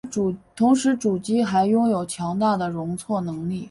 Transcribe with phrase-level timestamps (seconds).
[0.55, 3.59] 同时主机还拥有强大的容错能力。